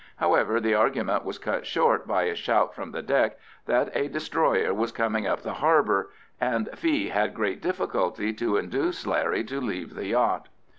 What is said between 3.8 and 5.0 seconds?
a destroyer was